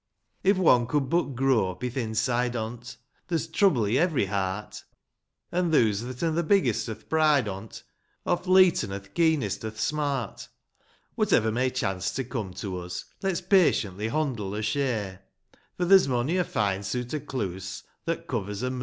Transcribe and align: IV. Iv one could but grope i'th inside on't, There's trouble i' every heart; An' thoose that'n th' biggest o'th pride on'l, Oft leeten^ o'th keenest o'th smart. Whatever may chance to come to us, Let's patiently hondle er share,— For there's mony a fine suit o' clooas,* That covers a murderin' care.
IV. 0.43 0.57
Iv 0.57 0.59
one 0.63 0.87
could 0.87 1.09
but 1.11 1.35
grope 1.35 1.83
i'th 1.83 1.95
inside 1.95 2.55
on't, 2.55 2.97
There's 3.27 3.45
trouble 3.45 3.85
i' 3.85 3.91
every 3.97 4.25
heart; 4.25 4.83
An' 5.51 5.69
thoose 5.71 6.01
that'n 6.01 6.33
th' 6.35 6.47
biggest 6.47 6.89
o'th 6.89 7.07
pride 7.07 7.47
on'l, 7.47 7.69
Oft 8.25 8.45
leeten^ 8.47 8.91
o'th 8.91 9.13
keenest 9.13 9.63
o'th 9.63 9.77
smart. 9.79 10.47
Whatever 11.13 11.51
may 11.51 11.69
chance 11.69 12.11
to 12.13 12.23
come 12.23 12.51
to 12.55 12.79
us, 12.79 13.05
Let's 13.21 13.41
patiently 13.41 14.07
hondle 14.07 14.55
er 14.55 14.63
share,— 14.63 15.21
For 15.77 15.85
there's 15.85 16.07
mony 16.07 16.37
a 16.37 16.43
fine 16.45 16.81
suit 16.81 17.13
o' 17.13 17.19
clooas,* 17.19 17.83
That 18.05 18.25
covers 18.25 18.63
a 18.63 18.71
murderin' 18.71 18.77
care. 18.79 18.79